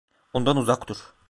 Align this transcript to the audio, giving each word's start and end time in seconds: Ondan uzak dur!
Ondan 0.33 0.57
uzak 0.57 0.87
dur! 0.89 1.05